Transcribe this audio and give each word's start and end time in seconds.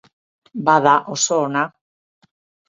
Bada, 0.69 0.93
oso 1.17 1.39
ona. 1.43 1.63